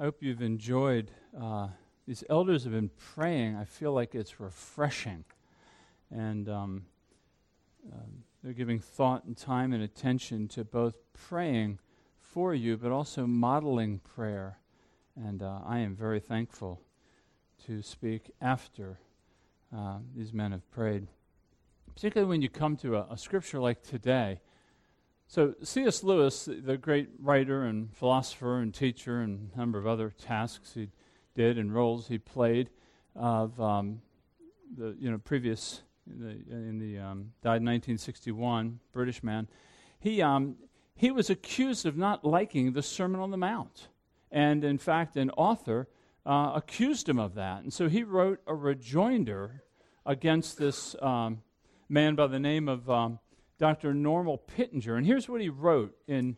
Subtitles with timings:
[0.00, 1.10] I hope you've enjoyed.
[1.38, 1.68] Uh,
[2.06, 3.56] these elders have been praying.
[3.56, 5.24] I feel like it's refreshing.
[6.10, 6.86] And um,
[7.92, 11.80] um, they're giving thought and time and attention to both praying
[12.18, 14.56] for you, but also modeling prayer.
[15.16, 16.80] And uh, I am very thankful
[17.66, 19.00] to speak after
[19.76, 21.08] uh, these men have prayed.
[21.94, 24.40] Particularly when you come to a, a scripture like today
[25.32, 26.02] so, C.S.
[26.02, 30.88] Lewis, the great writer and philosopher and teacher, and a number of other tasks he
[31.36, 32.68] did and roles he played,
[33.14, 34.02] of um,
[34.76, 39.46] the you know previous in the, in the um, died in 1961 British man,
[40.00, 40.56] he um,
[40.96, 43.86] he was accused of not liking the Sermon on the Mount,
[44.32, 45.86] and in fact, an author
[46.26, 49.62] uh, accused him of that, and so he wrote a rejoinder
[50.04, 51.40] against this um,
[51.88, 53.20] man by the name of um,
[53.60, 53.92] Dr.
[53.92, 54.96] Norman Pittenger.
[54.96, 56.36] And here's what he wrote in,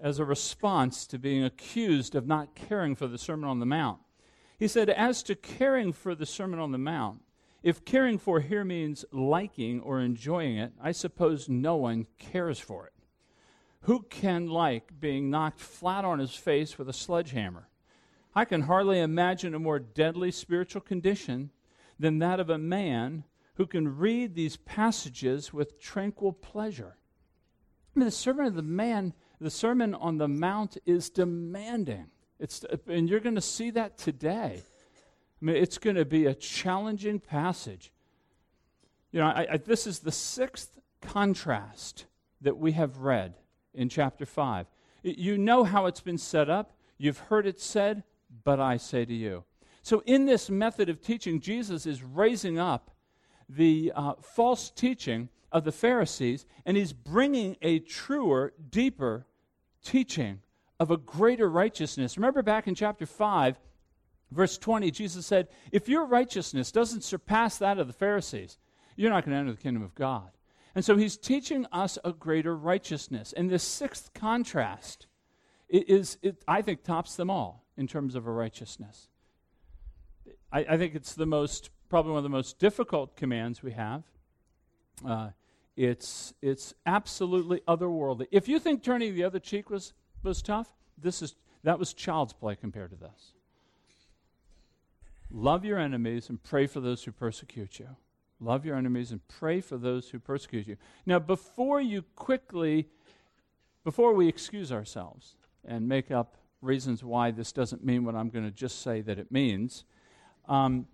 [0.00, 4.00] as a response to being accused of not caring for the Sermon on the Mount.
[4.58, 7.20] He said, As to caring for the Sermon on the Mount,
[7.62, 12.86] if caring for here means liking or enjoying it, I suppose no one cares for
[12.86, 12.92] it.
[13.82, 17.68] Who can like being knocked flat on his face with a sledgehammer?
[18.34, 21.50] I can hardly imagine a more deadly spiritual condition
[21.98, 23.24] than that of a man
[23.62, 26.96] who can read these passages with tranquil pleasure.
[27.94, 32.06] I mean, the Sermon of the Man, the Sermon on the Mount is demanding.
[32.40, 34.64] It's, and you're going to see that today.
[35.40, 37.92] I mean, it's going to be a challenging passage.
[39.12, 42.06] You know, I, I, this is the sixth contrast
[42.40, 43.34] that we have read
[43.74, 44.66] in chapter 5.
[45.04, 48.02] You know how it's been set up, you've heard it said,
[48.42, 49.44] but I say to you.
[49.84, 52.91] So, in this method of teaching, Jesus is raising up
[53.56, 59.26] the uh, false teaching of the Pharisees, and he's bringing a truer, deeper
[59.84, 60.40] teaching
[60.80, 62.16] of a greater righteousness.
[62.16, 63.58] Remember back in chapter 5,
[64.30, 68.58] verse 20, Jesus said, If your righteousness doesn't surpass that of the Pharisees,
[68.96, 70.30] you're not going to enter the kingdom of God.
[70.74, 73.34] And so he's teaching us a greater righteousness.
[73.34, 75.06] And this sixth contrast
[75.68, 79.08] is, it, I think, tops them all in terms of a righteousness.
[80.52, 84.02] I, I think it's the most probably one of the most difficult commands we have.
[85.06, 85.28] Uh,
[85.76, 88.26] it's, it's absolutely otherworldly.
[88.30, 89.92] If you think turning the other cheek was,
[90.22, 93.32] was tough, this is, that was child's play compared to this.
[95.30, 97.88] Love your enemies and pray for those who persecute you.
[98.40, 100.76] Love your enemies and pray for those who persecute you.
[101.04, 102.88] Now, before you quickly,
[103.84, 108.44] before we excuse ourselves and make up reasons why this doesn't mean what I'm going
[108.46, 109.84] to just say that it means,
[110.48, 110.86] um,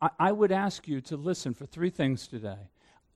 [0.00, 2.68] I, I would ask you to listen for three things today.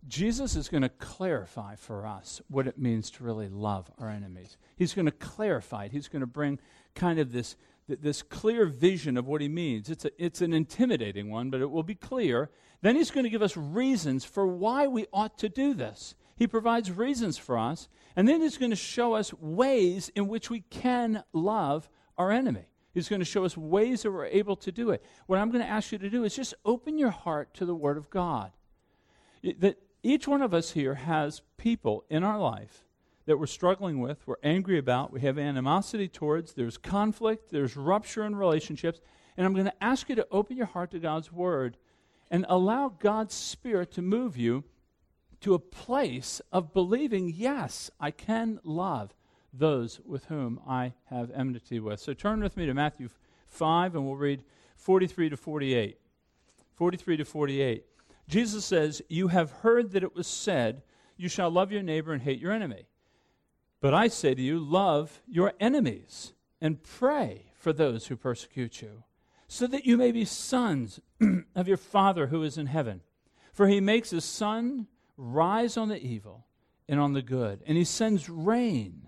[0.06, 4.56] Jesus is going to clarify for us what it means to really love our enemies.
[4.76, 5.92] He's going to clarify it.
[5.92, 6.60] He's going to bring
[6.94, 7.56] kind of this,
[7.88, 9.90] this clear vision of what he means.
[9.90, 12.50] It's, a, it's an intimidating one, but it will be clear.
[12.80, 16.14] Then he's going to give us reasons for why we ought to do this.
[16.36, 20.48] He provides reasons for us, and then he's going to show us ways in which
[20.48, 22.66] we can love our enemy.
[22.98, 25.04] He's going to show us ways that we're able to do it.
[25.26, 27.74] What I'm going to ask you to do is just open your heart to the
[27.74, 28.50] Word of God.
[29.58, 32.84] That each one of us here has people in our life
[33.26, 38.24] that we're struggling with, we're angry about, we have animosity towards, there's conflict, there's rupture
[38.24, 39.00] in relationships.
[39.36, 41.76] And I'm going to ask you to open your heart to God's Word
[42.32, 44.64] and allow God's Spirit to move you
[45.42, 49.14] to a place of believing, yes, I can love
[49.52, 52.00] those with whom I have enmity with.
[52.00, 53.08] So turn with me to Matthew
[53.48, 54.44] 5, and we'll read
[54.76, 55.98] 43 to 48.
[56.74, 57.84] 43 to 48.
[58.28, 60.82] Jesus says, You have heard that it was said,
[61.16, 62.86] You shall love your neighbor and hate your enemy.
[63.80, 69.04] But I say to you, love your enemies and pray for those who persecute you,
[69.46, 71.00] so that you may be sons
[71.54, 73.00] of your Father who is in heaven.
[73.52, 76.46] For he makes his sun rise on the evil
[76.88, 79.07] and on the good, and he sends rain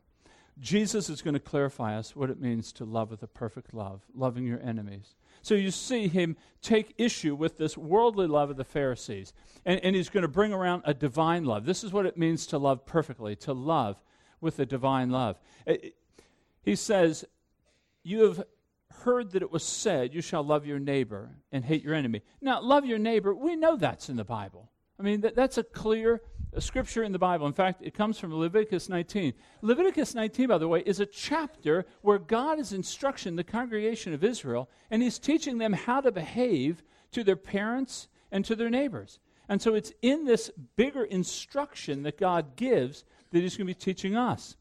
[0.59, 4.01] Jesus is going to clarify us what it means to love with a perfect love,
[4.13, 5.15] loving your enemies.
[5.41, 9.33] So you see him take issue with this worldly love of the Pharisees.
[9.65, 11.65] And, and he's going to bring around a divine love.
[11.65, 13.97] This is what it means to love perfectly, to love
[14.39, 15.39] with a divine love.
[16.63, 17.25] he says,
[18.03, 18.43] You have
[19.03, 22.21] heard that it was said, You shall love your neighbor and hate your enemy.
[22.41, 24.69] Now, love your neighbor, we know that's in the Bible.
[25.01, 26.21] I mean, that, that's a clear
[26.53, 27.47] a scripture in the Bible.
[27.47, 29.33] In fact, it comes from Leviticus 19.
[29.61, 34.23] Leviticus 19, by the way, is a chapter where God is instructing the congregation of
[34.23, 36.83] Israel, and He's teaching them how to behave
[37.13, 39.19] to their parents and to their neighbors.
[39.49, 43.79] And so it's in this bigger instruction that God gives that He's going to be
[43.79, 44.55] teaching us.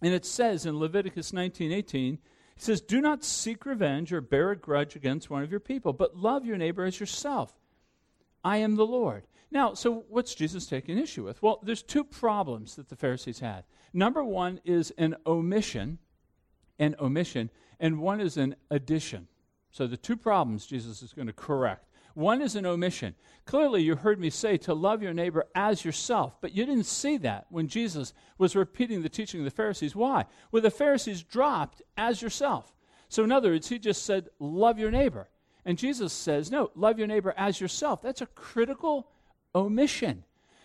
[0.00, 2.20] And it says in Leviticus 19 18, He
[2.56, 6.16] says, Do not seek revenge or bear a grudge against one of your people, but
[6.16, 7.52] love your neighbor as yourself.
[8.44, 9.27] I am the Lord.
[9.50, 11.42] Now, so what's Jesus taking issue with?
[11.42, 13.64] Well, there's two problems that the Pharisees had.
[13.92, 15.98] Number one is an omission,
[16.78, 17.50] an omission,
[17.80, 19.26] and one is an addition.
[19.70, 21.88] So the two problems Jesus is going to correct.
[22.14, 23.14] One is an omission.
[23.44, 27.16] Clearly, you heard me say to love your neighbor as yourself, but you didn't see
[27.18, 29.94] that when Jesus was repeating the teaching of the Pharisees.
[29.94, 30.24] Why?
[30.50, 32.74] Well, the Pharisees dropped as yourself.
[33.08, 35.28] So, in other words, he just said, love your neighbor.
[35.64, 38.02] And Jesus says, no, love your neighbor as yourself.
[38.02, 39.08] That's a critical
[39.58, 40.24] omission.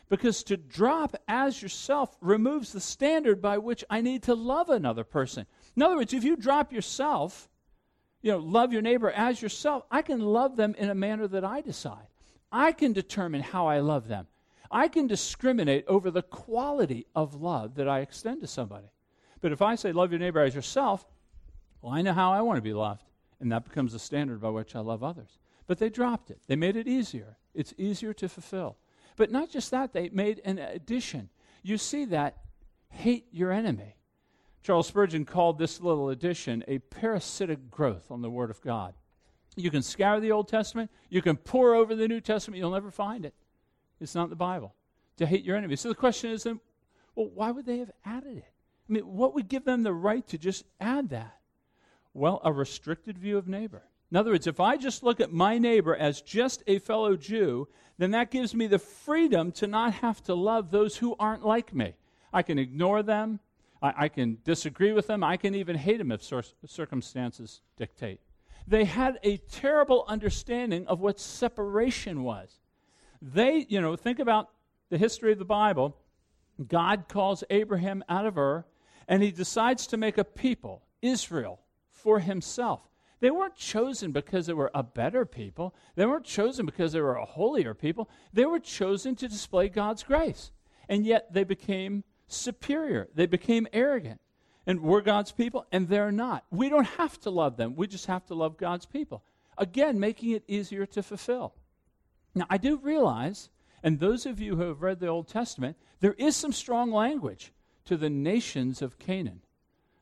[0.10, 5.04] Because to drop as yourself removes the standard by which I need to love another
[5.04, 5.46] person.
[5.76, 7.50] In other words, if you drop yourself,
[8.22, 11.44] you know, love your neighbor as yourself, I can love them in a manner that
[11.44, 12.08] I decide.
[12.52, 14.28] I can determine how I love them.
[14.70, 18.92] I can discriminate over the quality of love that I extend to somebody.
[19.42, 21.06] But if I say love your neighbor as yourself,
[21.82, 23.04] well, I know how I want to be loved.
[23.40, 25.38] And that becomes the standard by which I love others.
[25.68, 26.40] But they dropped it.
[26.48, 27.38] They made it easier.
[27.54, 28.78] It's easier to fulfill.
[29.16, 31.30] But not just that, they made an addition.
[31.62, 32.38] You see that
[32.90, 33.96] hate your enemy.
[34.62, 38.94] Charles Spurgeon called this little addition a parasitic growth on the Word of God.
[39.56, 42.92] You can scour the Old Testament, you can pore over the New Testament, you'll never
[42.92, 43.34] find it.
[44.00, 44.74] It's not the Bible.
[45.18, 45.76] To hate your enemy.
[45.76, 46.60] So the question is then,
[47.16, 48.52] well, why would they have added it?
[48.90, 51.38] I mean, what would give them the right to just add that?
[52.14, 53.84] Well, a restricted view of neighbor.
[54.14, 57.68] In other words, if I just look at my neighbor as just a fellow Jew,
[57.98, 61.74] then that gives me the freedom to not have to love those who aren't like
[61.74, 61.96] me.
[62.32, 63.40] I can ignore them,
[63.82, 68.20] I, I can disagree with them, I can even hate them if cir- circumstances dictate.
[68.68, 72.60] They had a terrible understanding of what separation was.
[73.20, 74.52] They, you know, think about
[74.92, 75.98] the history of the Bible.
[76.68, 78.64] God calls Abraham out of Ur,
[79.08, 82.82] and he decides to make a people, Israel, for himself.
[83.24, 85.74] They weren't chosen because they were a better people.
[85.96, 88.10] They weren't chosen because they were a holier people.
[88.34, 90.52] They were chosen to display God's grace.
[90.90, 93.08] And yet they became superior.
[93.16, 94.20] They became arrogant.
[94.68, 96.44] And we're God's people, and they're not.
[96.52, 97.78] We don't have to love them.
[97.78, 99.24] We just have to love God's people.
[99.58, 101.54] Again, making it easier to fulfill.
[102.36, 103.48] Now, I do realize,
[103.82, 107.54] and those of you who have read the Old Testament, there is some strong language
[107.86, 109.40] to the nations of Canaan.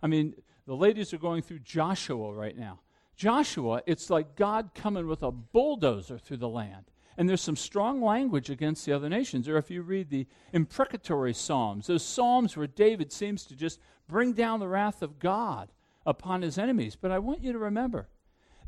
[0.01, 0.33] I mean,
[0.65, 2.79] the ladies are going through Joshua right now.
[3.21, 6.85] Joshua, it's like God coming with a bulldozer through the land.
[7.19, 9.47] And there's some strong language against the other nations.
[9.47, 14.33] Or if you read the imprecatory Psalms, those Psalms where David seems to just bring
[14.33, 15.71] down the wrath of God
[16.03, 16.97] upon his enemies.
[16.99, 18.09] But I want you to remember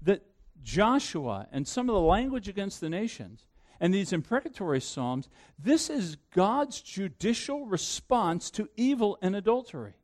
[0.04, 0.22] that
[0.62, 3.48] Joshua and some of the language against the nations
[3.80, 9.96] and these imprecatory Psalms, this is God's judicial response to evil and adultery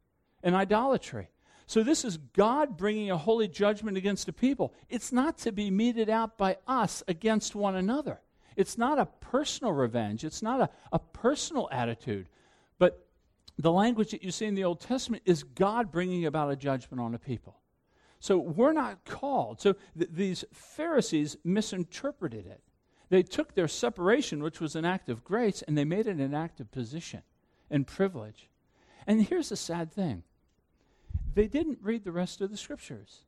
[0.42, 1.30] and idolatry.
[1.70, 4.74] So, this is God bringing a holy judgment against a people.
[4.90, 8.22] It's not to be meted out by us against one another.
[8.56, 12.28] It's not a personal revenge, it's not a, a personal attitude.
[12.80, 13.06] But
[13.60, 17.00] the language that you see in the Old Testament is God bringing about a judgment
[17.00, 17.60] on a people.
[18.20, 19.62] So, we're not called.
[19.62, 22.64] So, th- these Pharisees misinterpreted it.
[23.10, 26.34] They took their separation, which was an act of grace, and they made it an
[26.34, 27.22] act of position
[27.70, 28.50] and privilege.
[29.06, 30.24] And here's the sad thing
[31.40, 33.24] they didn't read the rest of the scriptures.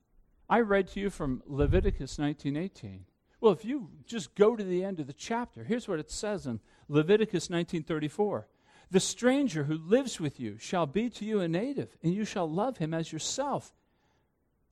[0.50, 3.06] I read to you from Leviticus 19:18.
[3.39, 6.46] Well, if you just go to the end of the chapter, here's what it says
[6.46, 8.50] in Leviticus 19:34.
[8.89, 12.50] The stranger who lives with you shall be to you a native, and you shall
[12.50, 13.74] love him as yourself.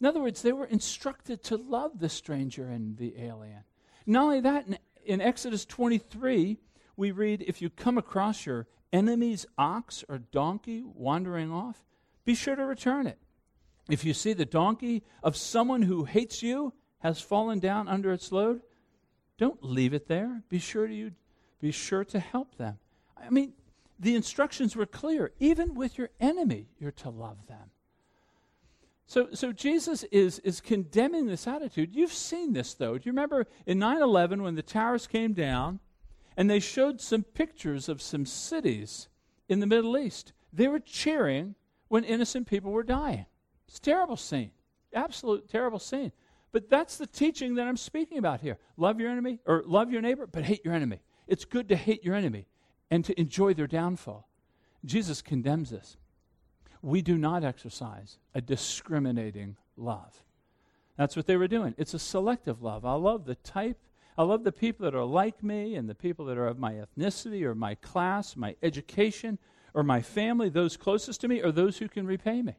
[0.01, 3.63] In other words, they were instructed to love the stranger and the alien.
[4.05, 6.57] Not only that, in, in Exodus 23,
[6.97, 11.85] we read if you come across your enemy's ox or donkey wandering off,
[12.25, 13.17] be sure to return it.
[13.89, 18.31] If you see the donkey of someone who hates you has fallen down under its
[18.31, 18.61] load,
[19.37, 20.43] don't leave it there.
[20.49, 21.11] Be sure to you,
[21.59, 22.77] be sure to help them.
[23.17, 23.53] I mean,
[23.99, 25.31] the instructions were clear.
[25.39, 27.71] Even with your enemy, you're to love them.
[29.07, 31.95] So, so Jesus is, is condemning this attitude.
[31.95, 32.97] You've seen this, though.
[32.97, 35.79] Do you remember in 9 11 when the towers came down
[36.37, 39.09] and they showed some pictures of some cities
[39.47, 40.33] in the Middle East?
[40.53, 41.55] They were cheering
[41.87, 43.25] when innocent people were dying.
[43.69, 44.49] It's a terrible scene.
[44.95, 46.11] Absolute terrible scene.
[46.51, 48.57] But that's the teaching that I'm speaking about here.
[48.77, 51.01] Love your enemy, or love your neighbor, but hate your enemy.
[51.27, 52.47] It's good to hate your enemy
[52.89, 54.27] and to enjoy their downfall.
[54.83, 55.97] Jesus condemns this.
[56.81, 60.23] We do not exercise a discriminating love.
[60.97, 61.75] That's what they were doing.
[61.77, 62.85] It's a selective love.
[62.85, 63.77] I love the type,
[64.17, 66.73] I love the people that are like me and the people that are of my
[66.73, 69.37] ethnicity or my class, my education,
[69.75, 72.55] or my family, those closest to me, or those who can repay me.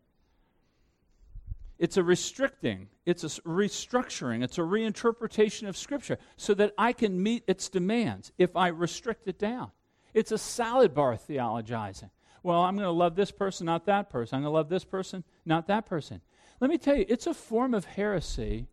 [1.81, 7.23] It's a restricting, it's a restructuring, it's a reinterpretation of Scripture so that I can
[7.23, 9.71] meet its demands if I restrict it down.
[10.13, 12.11] It's a salad bar theologizing.
[12.43, 14.37] Well, I'm going to love this person, not that person.
[14.37, 16.21] I'm going to love this person, not that person.
[16.61, 18.67] Let me tell you, it's a form of heresy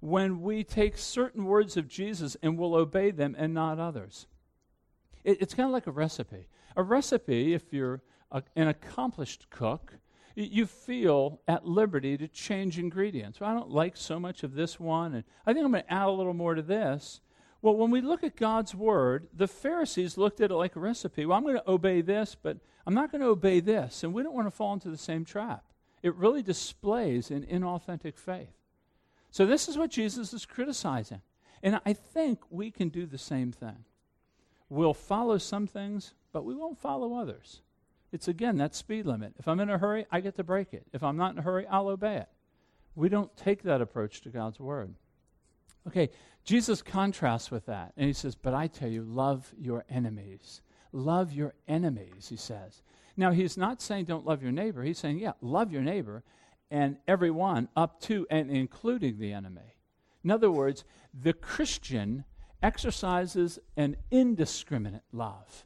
[0.00, 4.26] when we take certain words of Jesus and will obey them and not others.
[5.24, 6.48] It, it's kind of like a recipe.
[6.76, 9.94] A recipe, if you're a, an accomplished cook,
[10.34, 13.40] you feel at liberty to change ingredients.
[13.40, 15.92] Well, I don't like so much of this one, and I think I'm going to
[15.92, 17.20] add a little more to this.
[17.62, 21.24] Well, when we look at God's word, the Pharisees looked at it like a recipe.
[21.24, 24.02] Well, I'm going to obey this, but I'm not going to obey this.
[24.02, 25.64] And we don't want to fall into the same trap.
[26.02, 28.52] It really displays an inauthentic faith.
[29.30, 31.22] So, this is what Jesus is criticizing.
[31.62, 33.84] And I think we can do the same thing.
[34.68, 37.62] We'll follow some things, but we won't follow others.
[38.14, 39.34] It's again that speed limit.
[39.38, 40.86] If I'm in a hurry, I get to break it.
[40.92, 42.28] If I'm not in a hurry, I'll obey it.
[42.94, 44.94] We don't take that approach to God's word.
[45.88, 46.10] Okay,
[46.44, 50.62] Jesus contrasts with that, and he says, But I tell you, love your enemies.
[50.92, 52.82] Love your enemies, he says.
[53.16, 54.82] Now, he's not saying don't love your neighbor.
[54.84, 56.22] He's saying, yeah, love your neighbor
[56.70, 59.76] and everyone up to and including the enemy.
[60.22, 62.24] In other words, the Christian
[62.62, 65.64] exercises an indiscriminate love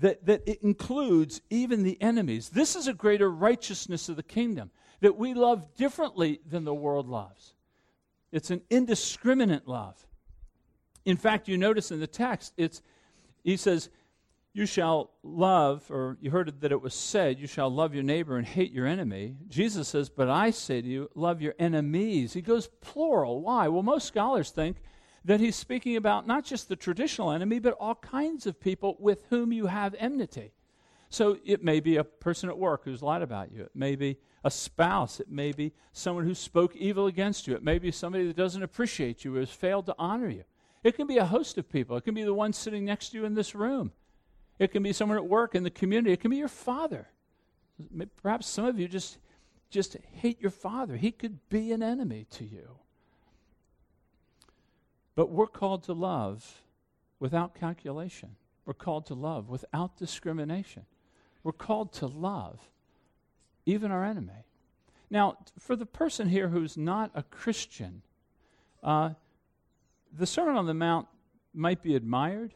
[0.00, 2.48] that, that it includes even the enemies.
[2.48, 4.70] This is a greater righteousness of the kingdom,
[5.00, 7.54] that we love differently than the world loves.
[8.32, 10.04] It's an indiscriminate love.
[11.04, 12.82] In fact, you notice in the text, it's,
[13.44, 13.90] he says,
[14.54, 18.36] You shall love, or you heard that it was said, You shall love your neighbor
[18.36, 19.36] and hate your enemy.
[19.48, 22.32] Jesus says, But I say to you, love your enemies.
[22.32, 23.42] He goes plural.
[23.42, 23.68] Why?
[23.68, 24.78] Well, most scholars think
[25.24, 29.24] that he's speaking about not just the traditional enemy, but all kinds of people with
[29.30, 30.52] whom you have enmity.
[31.08, 33.62] So it may be a person at work who's lied about you.
[33.62, 35.20] It may be a spouse.
[35.20, 37.54] It may be someone who spoke evil against you.
[37.54, 40.44] It may be somebody that doesn't appreciate you or has failed to honor you.
[40.82, 41.96] It can be a host of people.
[41.96, 43.92] It can be the one sitting next to you in this room.
[44.58, 46.12] It can be someone at work in the community.
[46.12, 47.08] It can be your father.
[48.22, 49.18] Perhaps some of you just
[49.70, 50.96] just hate your father.
[50.96, 52.78] He could be an enemy to you.
[55.16, 56.62] But we're called to love
[57.20, 58.36] without calculation.
[58.66, 60.86] We're called to love without discrimination.
[61.42, 62.60] We're called to love
[63.66, 64.46] even our enemy.
[65.10, 68.02] Now, for the person here who's not a Christian,
[68.82, 69.10] uh,
[70.12, 71.06] the Sermon on the Mount
[71.52, 72.54] might be admired.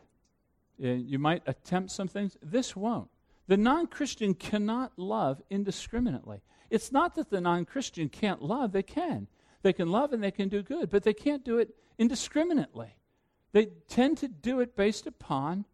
[0.82, 2.36] Uh, you might attempt some things.
[2.42, 3.08] This won't.
[3.46, 6.42] The non Christian cannot love indiscriminately.
[6.70, 9.26] It's not that the non Christian can't love, they can.
[9.62, 12.96] They can love and they can do good, but they can't do it indiscriminately.
[13.52, 15.64] They tend to do it based upon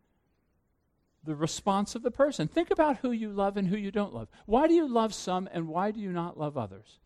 [1.25, 2.49] the response of the person.
[2.49, 4.29] Think about who you love and who you don't love.
[4.47, 6.99] Why do you love some and why do you not love others?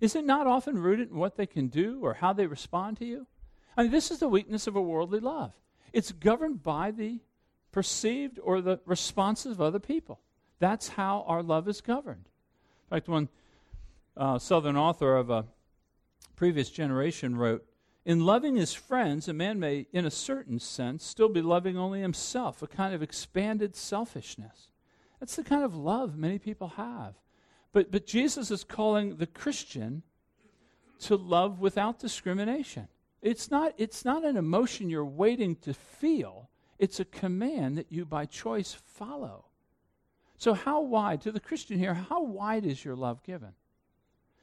[0.00, 3.04] Is it not often rooted in what they can do or how they respond to
[3.04, 3.26] you?
[3.76, 5.52] I mean, this is the weakness of a worldly love.
[5.92, 7.20] It's governed by the
[7.72, 10.20] perceived or the responses of other people.
[10.58, 12.28] That's how our love is governed.
[12.90, 13.28] In fact, one
[14.20, 15.46] uh, Southern author of a
[16.36, 17.64] previous generation wrote
[18.04, 22.00] in loving his friends, a man may, in a certain sense, still be loving only
[22.00, 24.68] himself, a kind of expanded selfishness.
[25.18, 27.14] That's the kind of love many people have.
[27.72, 30.02] But, but Jesus is calling the Christian
[31.00, 32.88] to love without discrimination.
[33.22, 36.48] It's not, it's not an emotion you're waiting to feel,
[36.78, 39.44] it's a command that you by choice follow.
[40.38, 43.52] So, how wide, to the Christian here, how wide is your love given?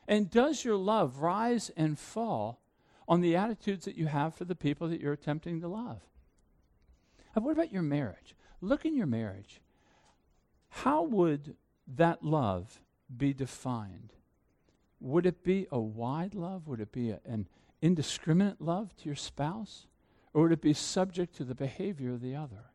[0.07, 2.59] And does your love rise and fall
[3.07, 6.01] on the attitudes that you have for the people that you're attempting to love.
[7.33, 8.35] And what about your marriage?
[8.61, 9.61] Look in your marriage.
[10.69, 11.55] How would
[11.95, 12.81] that love
[13.15, 14.11] be defined?
[14.99, 16.67] Would it be a wide love?
[16.67, 17.47] Would it be a, an
[17.81, 19.85] indiscriminate love to your spouse?
[20.33, 22.71] Or would it be subject to the behavior of the other?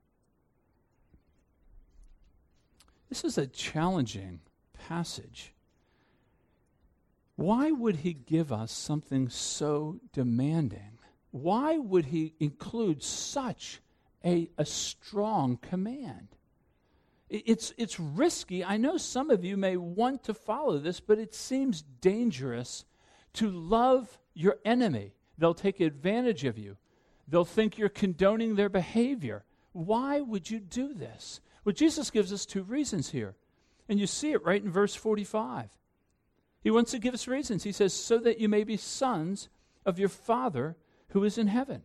[3.08, 4.40] This is a challenging
[4.88, 5.51] passage.
[7.36, 10.98] Why would he give us something so demanding?
[11.30, 13.80] Why would he include such
[14.24, 16.28] a, a strong command?
[17.30, 18.62] It's, it's risky.
[18.62, 22.84] I know some of you may want to follow this, but it seems dangerous
[23.34, 25.14] to love your enemy.
[25.38, 26.76] They'll take advantage of you.
[27.26, 29.44] They'll think you're condoning their behavior.
[29.72, 31.40] Why would you do this?
[31.64, 33.34] Well, Jesus gives us two reasons here.
[33.88, 35.70] And you see it right in verse 45.
[36.62, 37.64] He wants to give us reasons.
[37.64, 39.48] He says, so that you may be sons
[39.84, 40.76] of your Father
[41.08, 41.82] who is in heaven.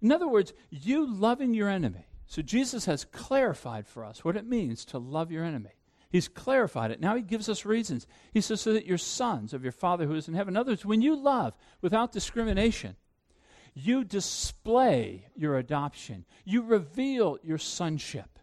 [0.00, 2.06] In other words, you loving your enemy.
[2.26, 5.70] So Jesus has clarified for us what it means to love your enemy.
[6.10, 7.00] He's clarified it.
[7.00, 8.06] Now he gives us reasons.
[8.32, 10.54] He says, so that you're sons of your Father who is in heaven.
[10.54, 12.96] In other words, when you love without discrimination,
[13.74, 18.38] you display your adoption, you reveal your sonship.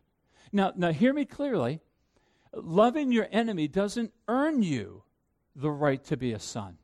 [0.51, 1.79] Now, now hear me clearly.
[2.51, 5.03] Loving your enemy doesn't earn you
[5.59, 6.77] the right to be a son.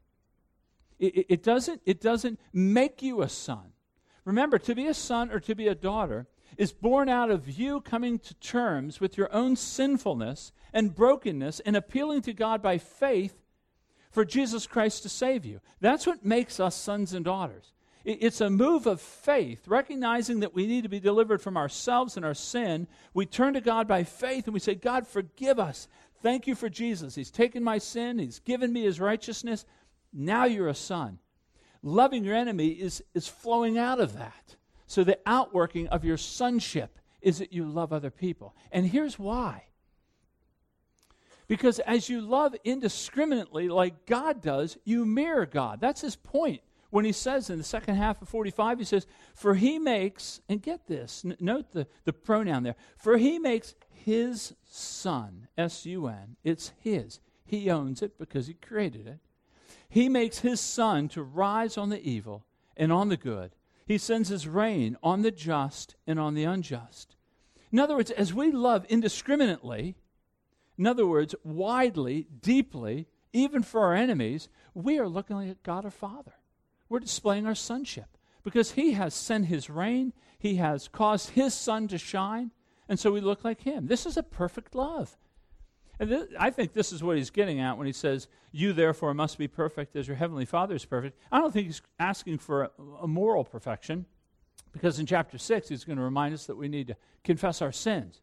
[0.99, 3.73] It, it, doesn't, it doesn't make you a son.
[4.23, 6.27] Remember, to be a son or to be a daughter
[6.57, 11.75] is born out of you coming to terms with your own sinfulness and brokenness and
[11.75, 13.35] appealing to God by faith
[14.11, 15.59] for Jesus Christ to save you.
[15.81, 17.73] That's what makes us sons and daughters.
[18.05, 22.25] It's a move of faith, recognizing that we need to be delivered from ourselves and
[22.25, 22.87] our sin.
[23.15, 25.87] We turn to God by faith and we say, God, forgive us.
[26.25, 27.13] Thank you for Jesus.
[27.13, 29.63] He's taken my sin, He's given me His righteousness.
[30.11, 31.19] Now you're a son.
[31.83, 34.55] Loving your enemy is, is flowing out of that.
[34.87, 38.55] So the outworking of your sonship is that you love other people.
[38.71, 39.65] And here's why.
[41.47, 45.79] Because as you love indiscriminately, like God does, you mirror God.
[45.79, 46.61] That's his point
[46.95, 50.61] when he says in the second half of 45, he says, For he makes, and
[50.61, 56.07] get this, n- note the, the pronoun there, for he makes his son, S U
[56.07, 57.19] N, it's his.
[57.45, 59.19] He owns it because he created it.
[59.89, 62.45] He makes his sun to rise on the evil
[62.77, 63.51] and on the good.
[63.85, 67.17] He sends his rain on the just and on the unjust.
[67.73, 69.97] In other words, as we love indiscriminately,
[70.77, 75.91] in other words, widely, deeply, even for our enemies, we are looking at God our
[75.91, 76.31] Father.
[76.89, 81.87] We're displaying our sonship because He has sent His rain, He has caused His sun
[81.89, 82.51] to shine,
[82.87, 83.87] and so we look like Him.
[83.87, 85.17] This is a perfect love.
[85.99, 89.37] And I think this is what He's getting at when He says, You therefore must
[89.37, 91.17] be perfect as your Heavenly Father is perfect.
[91.31, 92.71] I don't think He's asking for a,
[93.01, 94.05] a moral perfection
[94.71, 97.71] because in chapter 6, He's going to remind us that we need to confess our
[97.71, 98.21] sins.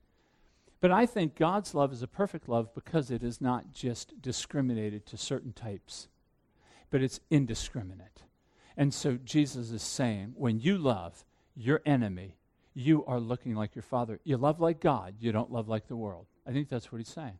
[0.80, 5.06] But I think God's love is a perfect love because it is not just discriminated
[5.06, 6.08] to certain types,
[6.90, 8.24] but it's indiscriminate.
[8.76, 12.36] And so Jesus is saying, when you love your enemy,
[12.74, 14.18] you are looking like your father.
[14.24, 16.26] You love like God, you don't love like the world.
[16.46, 17.38] I think that's what he's saying.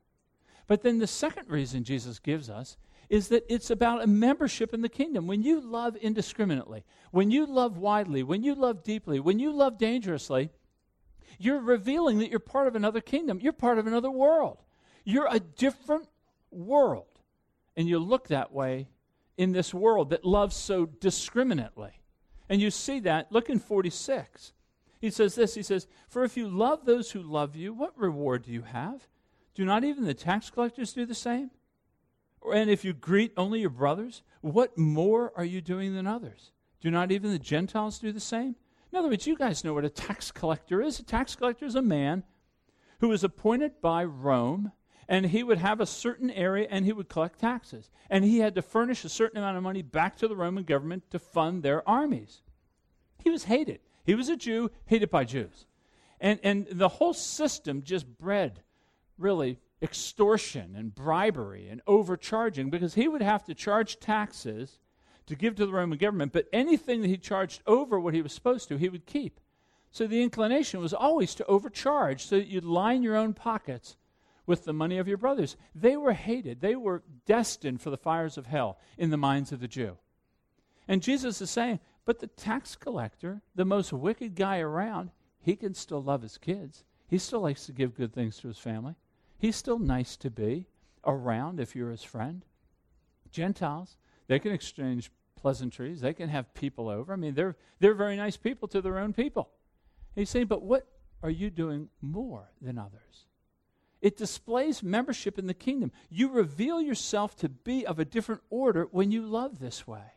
[0.67, 2.77] But then the second reason Jesus gives us
[3.09, 5.27] is that it's about a membership in the kingdom.
[5.27, 9.77] When you love indiscriminately, when you love widely, when you love deeply, when you love
[9.77, 10.51] dangerously,
[11.39, 13.41] you're revealing that you're part of another kingdom.
[13.41, 14.63] You're part of another world.
[15.05, 16.09] You're a different
[16.51, 17.07] world.
[17.77, 18.89] And you look that way
[19.43, 21.91] in this world that loves so discriminately.
[22.49, 23.33] And you see that.
[23.33, 24.53] Look in 46.
[25.01, 28.45] He says this He says, For if you love those who love you, what reward
[28.45, 29.09] do you have?
[29.55, 31.51] Do not even the tax collectors do the same?
[32.53, 36.53] And if you greet only your brothers, what more are you doing than others?
[36.81, 38.57] Do not even the Gentiles do the same?
[38.93, 41.01] In other words, you guys know what a tax collector is.
[41.01, 42.23] A tax collector is a man
[43.01, 44.73] who is appointed by Rome
[45.09, 47.91] and he would have a certain area and he would collect taxes.
[48.09, 51.11] And he had to furnish a certain amount of money back to the Roman government
[51.11, 52.43] to fund their armies.
[53.23, 53.81] He was hated.
[54.05, 55.67] He was a Jew, hated by Jews.
[56.21, 58.63] And, and the whole system just bred,
[59.19, 64.79] really, extortion and bribery and overcharging because he would have to charge taxes
[65.27, 68.33] to give to the Roman government, but anything that he charged over what he was
[68.33, 69.41] supposed to, he would keep.
[69.91, 73.97] So the inclination was always to overcharge so that you'd line your own pockets
[74.47, 75.57] with the money of your brothers.
[75.75, 76.61] They were hated.
[76.61, 79.97] They were destined for the fires of hell in the minds of the Jew.
[80.89, 85.75] And Jesus is saying, but the tax collector, the most wicked guy around, he can
[85.75, 86.85] still love his kids.
[87.09, 88.95] He still likes to give good things to his family.
[89.39, 90.67] He's still nice to be
[91.05, 92.45] around if you're his friend.
[93.31, 93.97] Gentiles,
[94.29, 96.01] they can exchange pleasantries.
[96.01, 97.13] They can have people over.
[97.13, 99.51] I mean, they're, they're very nice people to their own people.
[100.15, 100.87] he's saying, but what
[101.23, 103.27] are you doing more than others?
[104.03, 105.93] It displays membership in the kingdom.
[106.11, 110.15] You reveal yourself to be of a different order when you love this way.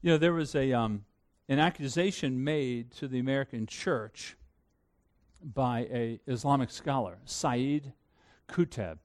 [0.00, 1.04] You know, there was a, um,
[1.48, 4.36] an accusation made to the American church
[5.42, 7.92] by a Islamic scholar, Sayyid
[8.48, 8.98] Qutb.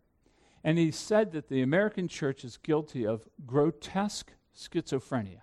[0.63, 5.41] And he said that the American church is guilty of grotesque schizophrenia.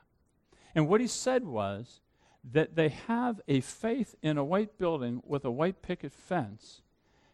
[0.76, 1.99] And what he said was
[2.42, 6.82] that they have a faith in a white building with a white picket fence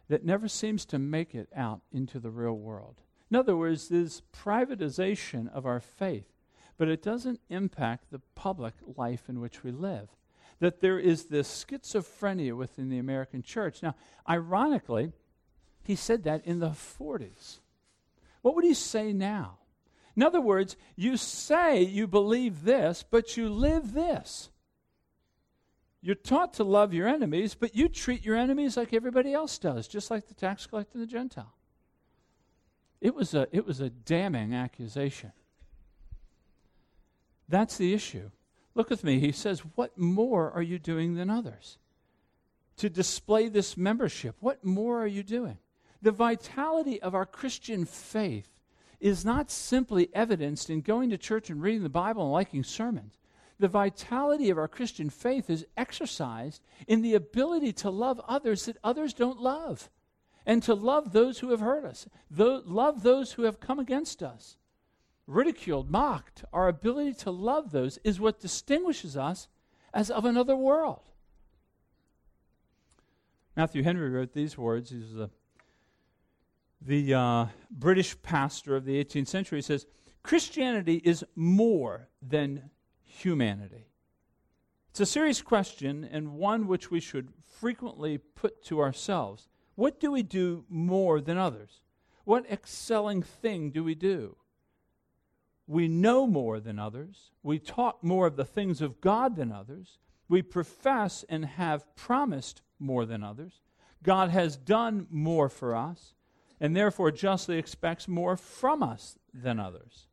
[0.09, 3.01] that never seems to make it out into the real world.
[3.31, 6.33] In other words, this privatization of our faith.
[6.79, 10.09] but it doesn't impact the public life in which we live.
[10.61, 13.83] That there is this schizophrenia within the American church.
[13.83, 13.95] Now,
[14.29, 15.13] ironically,
[15.85, 17.61] he said that in the 40s.
[18.43, 19.59] What would he say now?
[20.17, 24.51] In other words, you say you believe this, but you live this.
[26.03, 29.89] You're taught to love your enemies, but you treat your enemies like everybody else does,
[29.89, 31.55] just like the tax collector and the Gentile.
[33.01, 35.33] It was a, it was a damning accusation.
[37.49, 38.31] That's the issue.
[38.75, 39.21] Look with me.
[39.21, 41.79] He says, What more are you doing than others?
[42.79, 45.59] To display this membership, what more are you doing?
[46.03, 48.61] The vitality of our Christian faith
[49.01, 53.19] is not simply evidenced in going to church and reading the Bible and liking sermons.
[53.59, 58.77] The vitality of our Christian faith is exercised in the ability to love others that
[58.85, 59.91] others don't love,
[60.45, 64.57] and to love those who have hurt us, love those who have come against us
[65.27, 69.49] ridiculed, mocked, our ability to love those is what distinguishes us
[69.93, 71.03] as of another world.
[73.57, 74.91] Matthew Henry wrote these words.
[74.91, 75.31] He's the,
[76.81, 79.59] the uh, British pastor of the 18th century.
[79.59, 79.87] He says,
[80.23, 82.71] Christianity is more than
[83.17, 83.89] humanity.
[84.91, 89.49] It's a serious question and one which we should frequently put to ourselves.
[89.75, 91.81] What do we do more than others?
[92.25, 94.37] What excelling thing do we do?
[95.67, 97.31] We know more than others.
[97.43, 99.99] We talk more of the things of God than others.
[100.29, 103.61] We profess and have promised more than others.
[104.03, 106.15] God has done more for us
[106.61, 110.07] and therefore justly expects more from us than others.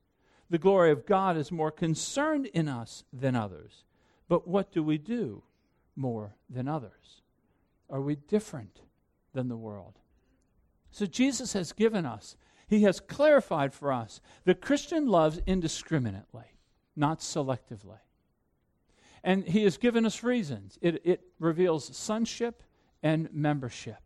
[0.54, 3.86] The glory of God is more concerned in us than others.
[4.28, 5.42] But what do we do
[5.96, 7.24] more than others?
[7.90, 8.82] Are we different
[9.34, 9.98] than the world?
[10.92, 12.36] So Jesus has given us
[12.68, 16.56] he has clarified for us the Christian loves indiscriminately,
[16.96, 18.02] not selectively.
[19.24, 20.78] And he has given us reasons.
[20.84, 22.62] It, it reveals sonship
[23.02, 24.03] and membership.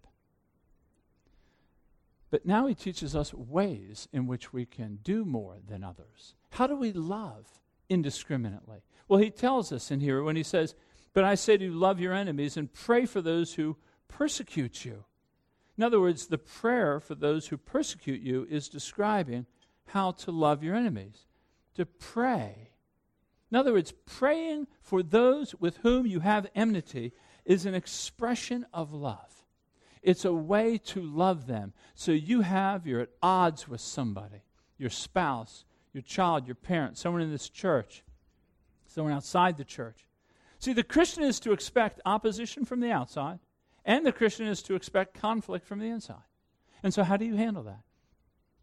[2.30, 6.36] But now he teaches us ways in which we can do more than others.
[6.52, 7.48] How do we love
[7.90, 8.84] indiscriminately?
[9.08, 10.76] Well, he tells us in here when he says,
[11.14, 13.78] But I say to you, love your enemies and pray for those who
[14.10, 15.06] persecute you.
[15.78, 19.46] In other words, the prayer for those who persecute you is describing
[19.86, 21.26] how to love your enemies,
[21.76, 22.72] to pray.
[23.52, 27.14] In other words, praying for those with whom you have enmity
[27.46, 29.37] is an expression of love.
[30.08, 31.74] It's a way to love them.
[31.94, 34.42] So you have, you're at odds with somebody
[34.78, 38.04] your spouse, your child, your parent, someone in this church,
[38.86, 40.06] someone outside the church.
[40.60, 43.40] See, the Christian is to expect opposition from the outside
[43.84, 46.24] and the Christian is to expect conflict from the inside.
[46.84, 47.82] And so, how do you handle that?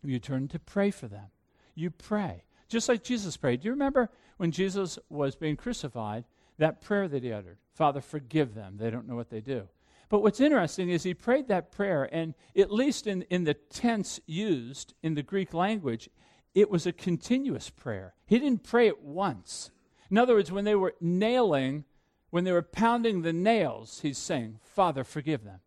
[0.03, 1.27] You turn to pray for them.
[1.75, 2.45] You pray.
[2.69, 3.61] Just like Jesus prayed.
[3.61, 6.25] Do you remember when Jesus was being crucified,
[6.57, 7.59] that prayer that he uttered?
[7.75, 8.79] Father, forgive them.
[8.79, 9.69] They don't know what they do.
[10.15, 14.21] But what's interesting is he prayed that prayer, and at least in, in the tense
[14.27, 16.09] used in the Greek language,
[16.55, 18.15] it was a continuous prayer.
[18.25, 19.73] He didn't pray it once.
[20.13, 21.85] In other words, when they were nailing
[22.31, 25.59] when they were pounding the nails, he's saying, Father, forgive them.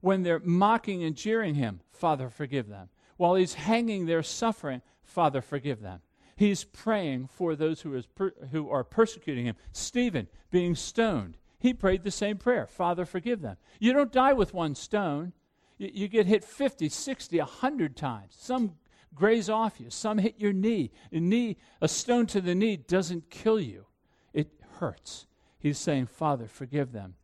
[0.00, 2.88] When they're mocking and jeering him, Father, forgive them.
[3.18, 6.00] While he's hanging there suffering, Father, forgive them.
[6.36, 9.56] He's praying for those who, is per- who are persecuting him.
[9.72, 13.56] Stephen, being stoned, he prayed the same prayer Father, forgive them.
[13.78, 15.32] You don't die with one stone.
[15.78, 18.34] You, you get hit 50, 60, 100 times.
[18.36, 18.72] Some
[19.14, 20.90] graze off you, some hit your knee.
[21.12, 23.86] A knee, a stone to the knee doesn't kill you,
[24.34, 25.26] it hurts
[25.60, 27.14] he's saying, Father, forgive them.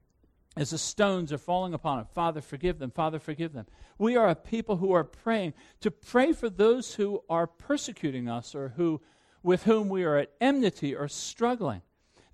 [0.56, 3.66] As the stones are falling upon him, Father, forgive them, Father, forgive them.
[3.98, 8.54] We are a people who are praying to pray for those who are persecuting us
[8.54, 9.02] or who,
[9.42, 11.82] with whom we are at enmity or struggling.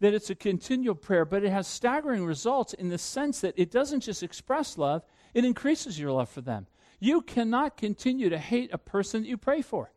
[0.03, 3.71] That it's a continual prayer, but it has staggering results in the sense that it
[3.71, 6.67] doesn't just express love, it increases your love for them.
[6.99, 9.93] You cannot continue to hate a person that you pray for.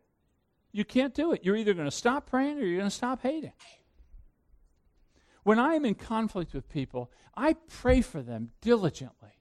[0.70, 1.44] You can't do it.
[1.44, 3.52] You're either going to stop praying or you're going to stop hating.
[5.42, 9.40] When I am in conflict with people, I pray for them diligently.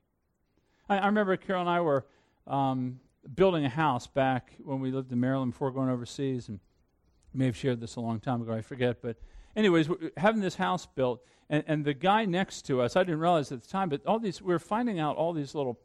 [0.89, 2.07] I, I remember Carol and I were
[2.47, 2.99] um,
[3.35, 6.59] building a house back when we lived in Maryland before going overseas, and
[7.35, 9.01] may have shared this a long time ago, I forget.
[9.01, 9.17] But,
[9.55, 13.51] anyways, having this house built, and, and the guy next to us, I didn't realize
[13.51, 15.79] at the time, but all these, we were finding out all these little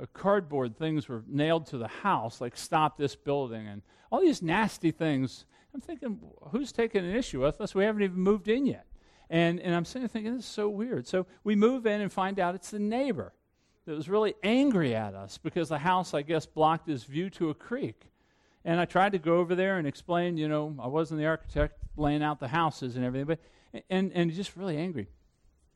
[0.00, 4.42] uh, cardboard things were nailed to the house, like stop this building, and all these
[4.42, 5.44] nasty things.
[5.74, 6.18] I'm thinking,
[6.50, 7.74] who's taking an issue with us?
[7.74, 8.86] We haven't even moved in yet.
[9.28, 11.06] And, and I'm sitting there thinking, this is so weird.
[11.06, 13.32] So we move in and find out it's the neighbor
[13.84, 17.50] that was really angry at us because the house, I guess, blocked his view to
[17.50, 18.10] a creek.
[18.64, 21.75] And I tried to go over there and explain, you know, I wasn't the architect,
[21.96, 23.26] laying out the houses and everything.
[23.26, 25.08] But and and just really angry.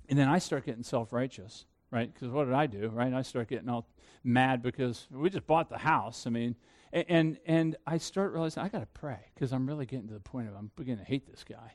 [0.09, 2.13] And then I start getting self righteous, right?
[2.13, 3.13] Because what did I do, right?
[3.13, 3.87] I start getting all
[4.25, 6.27] mad because we just bought the house.
[6.27, 6.57] I mean,
[6.93, 10.21] and and, I start realizing I got to pray because I'm really getting to the
[10.21, 11.75] point of I'm beginning to hate this guy.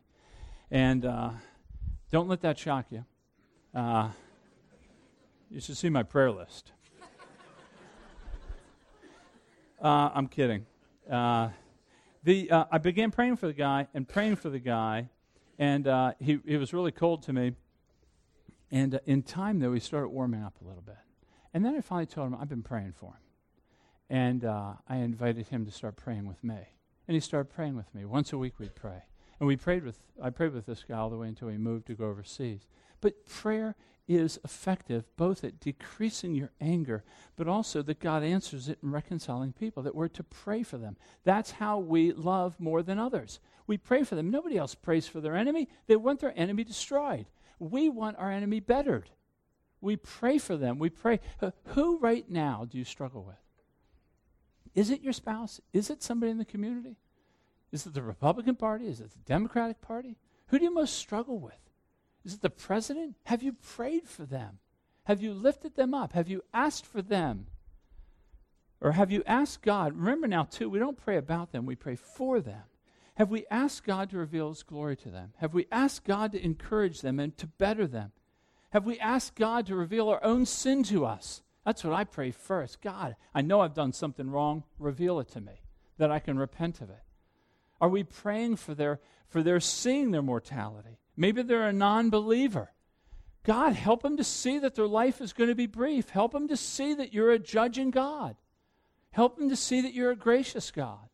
[0.69, 1.31] And uh,
[2.12, 3.05] don't let that shock you.
[3.73, 4.10] Uh,
[5.49, 6.71] you should see my prayer list.
[9.81, 10.65] Uh, I'm kidding.
[12.26, 15.10] The, uh, I began praying for the guy and praying for the guy,
[15.60, 17.52] and uh, he, he was really cold to me.
[18.72, 20.98] And uh, in time, though, he started warming up a little bit.
[21.54, 23.22] And then I finally told him, I've been praying for him.
[24.10, 26.58] And uh, I invited him to start praying with me.
[27.08, 28.06] And he started praying with me.
[28.06, 29.04] Once a week, we'd pray.
[29.40, 31.86] And we prayed with, I prayed with this guy all the way until he moved
[31.88, 32.66] to go overseas.
[33.02, 33.76] But prayer
[34.08, 37.04] is effective both at decreasing your anger,
[37.36, 40.96] but also that God answers it in reconciling people, that we're to pray for them.
[41.24, 43.39] That's how we love more than others.
[43.68, 44.30] We pray for them.
[44.30, 45.68] Nobody else prays for their enemy.
[45.88, 47.26] They want their enemy destroyed.
[47.58, 49.10] We want our enemy bettered.
[49.82, 50.78] We pray for them.
[50.78, 51.20] We pray.
[51.41, 53.36] Uh, who right now do you struggle with?
[54.76, 55.62] Is it your spouse?
[55.74, 56.98] Is it somebody in the community?
[57.72, 58.88] Is it the Republican Party?
[58.88, 60.18] Is it the Democratic Party?
[60.48, 61.54] Who do you most struggle with?
[62.26, 63.16] Is it the president?
[63.26, 64.60] Have you prayed for them?
[65.04, 66.14] Have you lifted them up?
[66.14, 67.46] Have you asked for them?
[68.82, 69.96] Or have you asked God?
[69.96, 72.64] Remember now, too, we don't pray about them, we pray for them.
[73.16, 75.34] Have we asked God to reveal His glory to them?
[75.38, 78.12] Have we asked God to encourage them and to better them?
[78.72, 81.44] Have we asked God to reveal our own sin to us?
[81.64, 82.82] That's what I pray first.
[82.82, 84.64] God, I know I've done something wrong.
[84.78, 85.62] Reveal it to me
[85.98, 87.04] that I can repent of it.
[87.80, 91.00] Are we praying for their, for their seeing their mortality?
[91.17, 92.71] Maybe they're a non believer.
[93.43, 96.10] God, help them to see that their life is going to be brief.
[96.10, 98.36] Help them to see that you're a judging God.
[99.12, 101.08] Help them to see that you're a gracious God.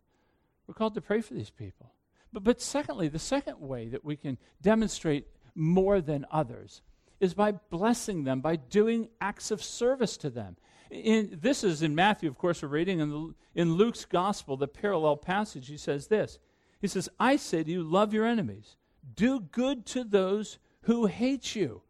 [0.66, 1.94] We're called to pray for these people.
[2.32, 6.82] But, but secondly, the second way that we can demonstrate more than others
[7.20, 10.56] is by blessing them, by doing acts of service to them.
[10.90, 13.00] In, this is in Matthew, of course, we're reading.
[13.00, 16.40] In, the, in Luke's gospel, the parallel passage, he says this
[16.80, 18.78] He says, I say to you, love your enemies.
[19.16, 21.82] Do good to those who hate you.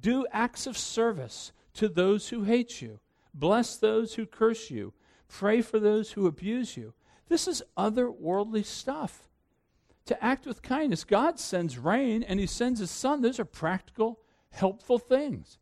[0.00, 3.00] Do acts of service to those who hate you.
[3.34, 4.92] Bless those who curse you.
[5.28, 6.94] Pray for those who abuse you.
[7.28, 9.28] This is otherworldly stuff.
[10.06, 13.22] To act with kindness, God sends rain and He sends His Son.
[13.22, 15.58] Those are practical, helpful things.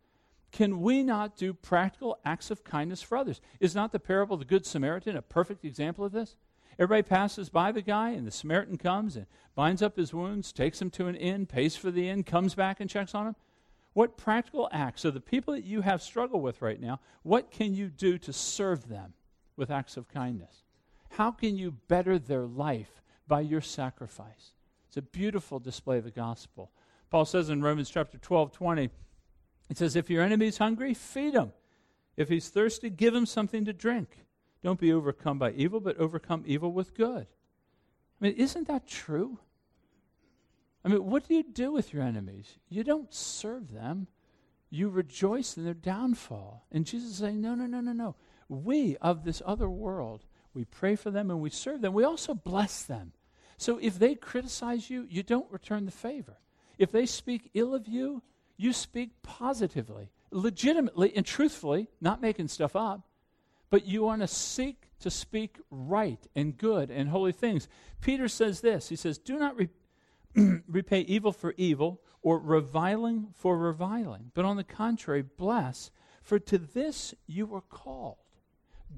[0.50, 3.40] Can we not do practical acts of kindness for others?
[3.60, 6.36] Is not the parable of the Good Samaritan a perfect example of this?
[6.80, 10.80] Everybody passes by the guy, and the Samaritan comes and binds up his wounds, takes
[10.80, 13.36] him to an inn, pays for the inn, comes back and checks on him.
[13.92, 17.74] What practical acts, so the people that you have struggled with right now, what can
[17.74, 19.12] you do to serve them
[19.56, 20.62] with acts of kindness?
[21.10, 24.54] How can you better their life by your sacrifice?
[24.88, 26.70] It's a beautiful display of the gospel.
[27.10, 28.88] Paul says in Romans chapter 12, 20,
[29.68, 31.52] it says, If your enemy is hungry, feed him.
[32.16, 34.24] If he's thirsty, give him something to drink.
[34.62, 37.26] Don't be overcome by evil, but overcome evil with good.
[38.20, 39.38] I mean, isn't that true?
[40.84, 42.58] I mean, what do you do with your enemies?
[42.68, 44.06] You don't serve them,
[44.70, 46.66] you rejoice in their downfall.
[46.70, 48.16] And Jesus is saying, no, no, no, no, no.
[48.48, 51.92] We of this other world, we pray for them and we serve them.
[51.92, 53.12] We also bless them.
[53.56, 56.38] So if they criticize you, you don't return the favor.
[56.78, 58.22] If they speak ill of you,
[58.56, 63.09] you speak positively, legitimately, and truthfully, not making stuff up
[63.70, 67.68] but you want to seek to speak right and good and holy things.
[68.00, 69.68] Peter says this He says, Do not re-
[70.68, 75.90] repay evil for evil or reviling for reviling, but on the contrary, bless,
[76.22, 78.16] for to this you were called.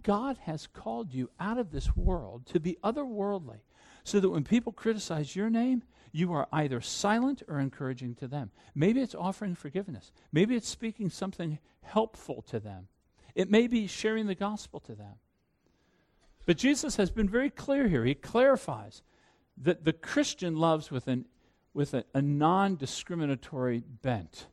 [0.02, 3.60] God has called you out of this world to be otherworldly,
[4.04, 5.82] so that when people criticize your name,
[6.12, 8.50] you are either silent or encouraging to them.
[8.74, 10.12] Maybe it's offering forgiveness.
[10.32, 12.88] Maybe it's speaking something helpful to them.
[13.34, 15.14] It may be sharing the gospel to them.
[16.46, 18.04] But Jesus has been very clear here.
[18.04, 19.02] He clarifies
[19.58, 21.26] that the Christian loves with, an,
[21.72, 24.46] with a, a non discriminatory bent.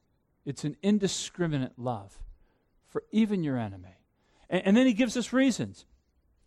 [0.45, 2.19] It's an indiscriminate love
[2.87, 3.97] for even your enemy.
[4.49, 5.85] And, and then he gives us reasons.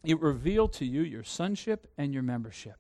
[0.05, 2.77] It revealed to you your sonship and your membership.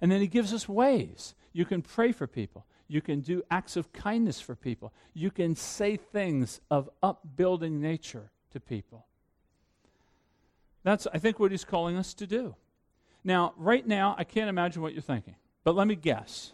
[0.00, 1.34] And then he gives us ways.
[1.52, 2.66] You can pray for people.
[2.86, 4.94] You can do acts of kindness for people.
[5.12, 9.06] You can say things of upbuilding nature to people.
[10.82, 12.54] That's, I think, what he's calling us to do.
[13.24, 16.52] Now, right now, I can't imagine what you're thinking, but let me guess.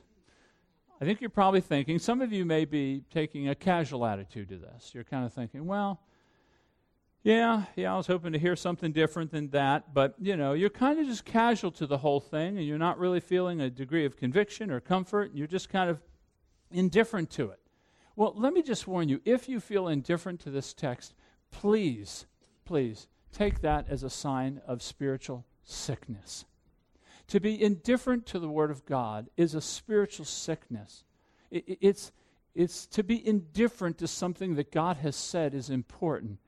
[1.01, 4.57] I think you're probably thinking, some of you may be taking a casual attitude to
[4.57, 4.93] this.
[4.95, 6.01] You're kind of thinking, well,
[7.25, 10.69] Yeah, yeah, I was hoping to hear something different than that, but you know, you're
[10.69, 14.05] kind of just casual to the whole thing and you're not really feeling a degree
[14.05, 16.03] of conviction or comfort, and you're just kind of
[16.71, 17.61] indifferent to it.
[18.15, 21.15] Well, let me just warn you if you feel indifferent to this text,
[21.55, 22.27] please,
[22.65, 26.45] please take that as a sign of spiritual sickness.
[27.29, 31.05] To be indifferent to the Word of God is a spiritual sickness.
[31.51, 32.13] It, it's,
[32.55, 36.39] it's to be indifferent to something that God has said is important,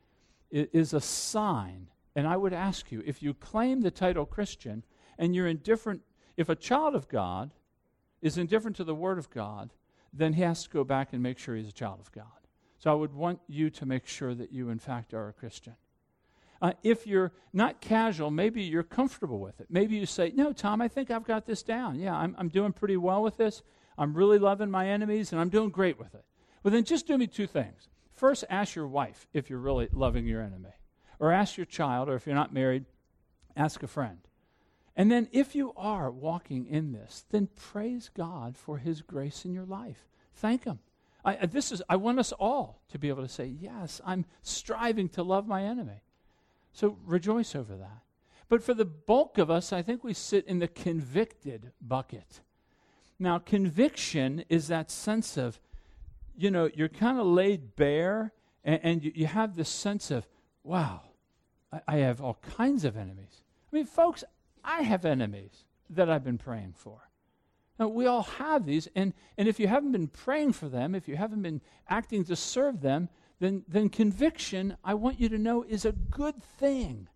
[0.51, 1.89] it is a sign.
[2.15, 4.85] And I would ask you if you claim the title Christian
[5.19, 6.03] and you're indifferent,
[6.37, 7.53] if a child of God
[8.21, 9.73] is indifferent to the Word of God,
[10.13, 12.46] then he has to go back and make sure he's a child of God.
[12.79, 15.75] So I would want you to make sure that you, in fact, are a Christian.
[16.61, 19.67] Uh, if you're not casual, maybe you're comfortable with it.
[19.69, 21.99] Maybe you say, No, Tom, I think I've got this down.
[21.99, 23.63] Yeah, I'm, I'm doing pretty well with this.
[23.99, 26.25] I'm really loving my enemies, and I'm doing great with it.
[26.63, 27.89] Well, then just do me two things.
[28.13, 30.75] First, ask your wife if you're really loving your enemy,
[31.19, 32.85] or ask your child, or if you're not married,
[33.57, 34.19] ask a friend.
[34.97, 39.53] And then, if you are walking in this, then praise God for His grace in
[39.53, 40.09] your life.
[40.35, 40.79] Thank Him.
[41.27, 45.09] I, this is, I want us all to be able to say, Yes, I'm striving
[45.11, 46.03] to love my enemy.
[46.73, 48.03] So rejoice over that.
[48.49, 52.41] But for the bulk of us, I think we sit in the convicted bucket.
[53.19, 55.59] Now, conviction is that sense of,
[56.37, 60.29] you know, you're kind of laid bare and, and you, you, have this sense of,
[60.63, 61.01] wow,
[61.73, 63.43] I, I have all kinds of enemies.
[63.73, 64.23] I mean, folks,
[64.63, 67.06] I have enemies that I've been praying for.
[67.79, 71.09] Now, we all have these, and, and if you haven't been praying for them, if
[71.09, 73.09] you haven't been acting to serve them,
[73.39, 77.09] then, then conviction, I want you to know, is a good thing.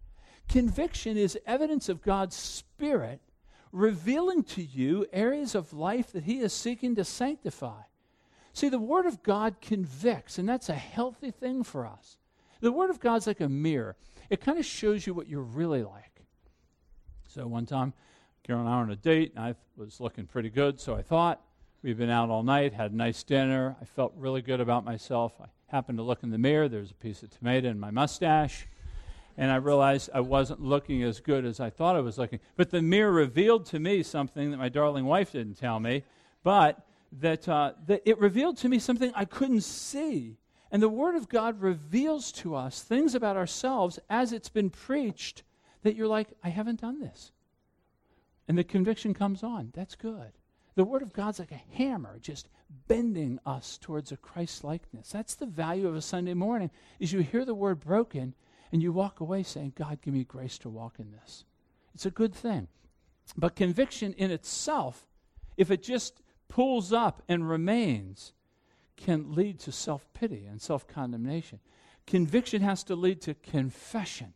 [0.49, 3.21] Conviction is evidence of God's Spirit
[3.73, 7.83] revealing to you areas of life that He is seeking to sanctify.
[8.53, 12.17] See, the Word of God convicts, and that's a healthy thing for us.
[12.61, 13.97] The Word of God's like a mirror,
[14.29, 16.25] it kind of shows you what you're really like.
[17.29, 17.95] So one time,
[18.51, 21.03] Carol and I were on a date, and I was looking pretty good, so I
[21.03, 21.41] thought.
[21.85, 23.77] We'd been out all night, had a nice dinner.
[23.81, 25.35] I felt really good about myself.
[25.41, 26.69] I happened to look in the mirror.
[26.69, 28.67] There's a piece of tomato in my mustache.
[29.37, 32.41] And I realized I wasn't looking as good as I thought I was looking.
[32.57, 36.03] But the mirror revealed to me something that my darling wife didn't tell me,
[36.43, 36.85] but
[37.21, 40.39] that, uh, that it revealed to me something I couldn't see.
[40.73, 45.45] And the Word of God reveals to us things about ourselves as it's been preached
[45.85, 47.31] that you're like, I haven't done this.
[48.51, 49.71] And the conviction comes on.
[49.77, 50.33] That's good.
[50.75, 52.49] The Word of God's like a hammer, just
[52.89, 55.11] bending us towards a Christ likeness.
[55.11, 58.35] That's the value of a Sunday morning, is you hear the Word broken
[58.73, 61.45] and you walk away saying, God, give me grace to walk in this.
[61.95, 62.67] It's a good thing.
[63.37, 65.07] But conviction in itself,
[65.57, 68.33] if it just pulls up and remains,
[68.97, 71.61] can lead to self pity and self condemnation.
[72.05, 74.35] Conviction has to lead to confession.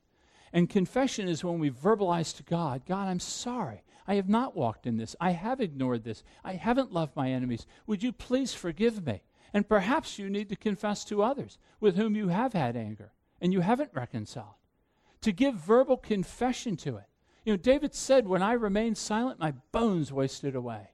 [0.52, 3.82] And confession is when we verbalize to God, God, I'm sorry.
[4.06, 5.16] I have not walked in this.
[5.20, 6.22] I have ignored this.
[6.44, 7.66] I haven't loved my enemies.
[7.86, 9.22] Would you please forgive me?
[9.52, 13.52] And perhaps you need to confess to others with whom you have had anger and
[13.52, 14.56] you haven't reconciled.
[15.22, 17.04] To give verbal confession to it.
[17.44, 20.90] You know, David said, When I remained silent, my bones wasted away.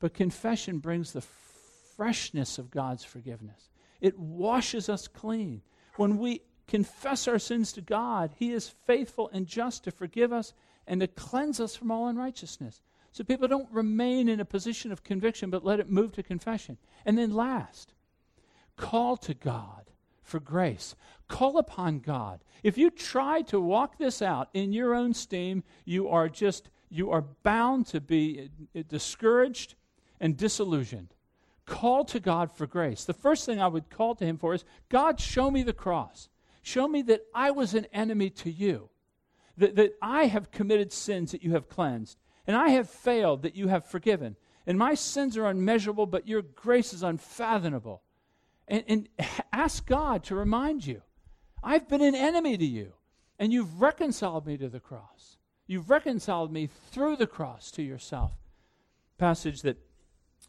[0.00, 1.20] But confession brings the
[1.96, 3.70] freshness of God's forgiveness,
[4.00, 5.62] it washes us clean.
[5.96, 10.52] When we confess our sins to God, He is faithful and just to forgive us
[10.86, 12.82] and to cleanse us from all unrighteousness.
[13.12, 16.78] So people don't remain in a position of conviction, but let it move to confession.
[17.06, 17.94] And then last,
[18.76, 19.90] call to God
[20.22, 20.96] for grace.
[21.28, 22.40] Call upon God.
[22.62, 27.10] If you try to walk this out in your own steam, you are just, you
[27.10, 28.50] are bound to be
[28.88, 29.76] discouraged
[30.18, 31.14] and disillusioned.
[31.66, 33.04] Call to God for grace.
[33.04, 36.28] The first thing I would call to Him for is God, show me the cross.
[36.62, 38.90] Show me that I was an enemy to you
[39.56, 43.56] that, that I have committed sins that you have cleansed, and I have failed that
[43.56, 44.36] you have forgiven.
[44.66, 48.02] And my sins are unmeasurable, but your grace is unfathomable.
[48.68, 49.08] And, and
[49.52, 51.02] ask God to remind you
[51.62, 52.92] I've been an enemy to you,
[53.38, 55.38] and you've reconciled me to the cross.
[55.66, 58.32] You've reconciled me through the cross to yourself.
[59.16, 59.78] Passage that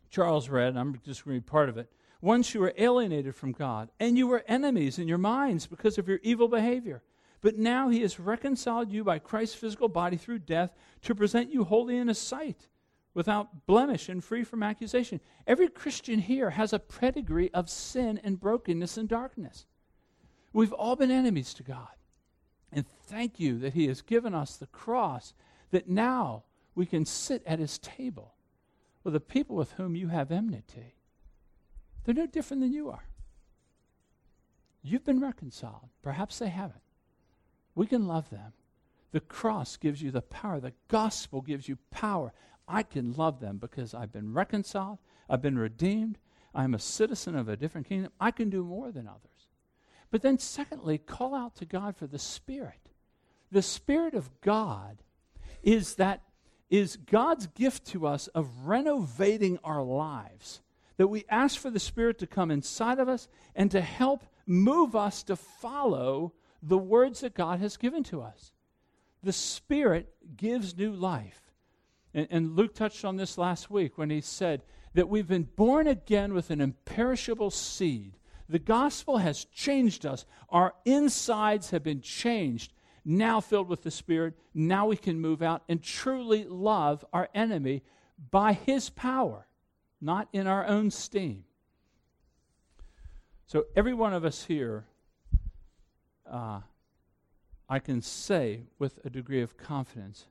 [0.10, 1.90] Charles read, and I'm just going to read part of it.
[2.22, 6.08] Once you were alienated from God, and you were enemies in your minds because of
[6.08, 7.02] your evil behavior.
[7.46, 10.74] But now he has reconciled you by Christ's physical body through death
[11.04, 12.70] to present you holy in his sight,
[13.14, 15.20] without blemish and free from accusation.
[15.46, 19.68] Every Christian here has a pedigree of sin and brokenness and darkness.
[20.54, 21.94] We've all been enemies to God.
[22.72, 25.36] And thank you that he has given us the cross
[25.70, 28.34] that now we can sit at his table
[29.04, 30.96] with the people with whom you have enmity.
[32.06, 33.06] They're no different than you are.
[34.82, 35.90] You've been reconciled.
[36.02, 36.82] Perhaps they haven't.
[37.76, 38.54] We can love them.
[39.12, 42.34] The cross gives you the power, the gospel gives you power.
[42.68, 44.98] I can love them because I've been reconciled,
[45.30, 46.18] I've been redeemed,
[46.54, 48.12] I'm a citizen of a different kingdom.
[48.20, 49.48] I can do more than others.
[50.10, 52.90] But then, secondly, call out to God for the Spirit.
[53.52, 55.04] The Spirit of God
[55.62, 56.22] is that
[56.70, 60.62] is God's gift to us of renovating our lives.
[60.98, 64.96] That we ask for the Spirit to come inside of us and to help move
[64.96, 66.34] us to follow
[66.68, 68.52] the words that God has given to us.
[69.24, 71.42] The Spirit gives new life.
[72.14, 74.64] And, and, Luke touched on this last week when he said
[74.94, 78.18] that we've been born again with an imperishable seed.
[78.48, 80.26] The gospel has changed us.
[80.50, 82.74] Our insides have been changed.
[83.04, 87.84] Now filled with the Spirit, now we can move out and truly love our enemy
[88.32, 89.48] by his power,
[90.02, 91.44] not in our own steam.
[93.46, 94.88] So, every one of us here,
[96.30, 96.62] uh,
[97.68, 100.28] I can say with a degree of confidence,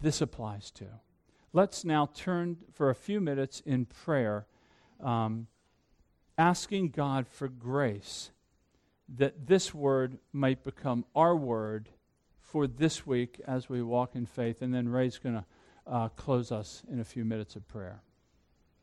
[0.00, 0.86] this applies to.
[1.52, 4.46] Let's now turn for a few minutes in prayer,
[5.00, 5.48] um,
[6.36, 8.30] asking God for grace
[9.08, 11.88] that this word might become our word
[12.38, 14.62] for this week as we walk in faith.
[14.62, 15.44] And then Ray's going to
[15.86, 18.02] uh, close us in a few minutes of prayer.